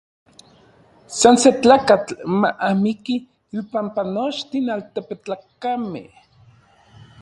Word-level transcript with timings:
San 1.19 1.35
se 1.43 1.51
tlakatl 1.61 2.13
ma 2.39 2.49
miki 2.83 3.15
inpampa 3.57 4.01
nochtin 4.15 4.65
altepetlakamej. 4.75 6.09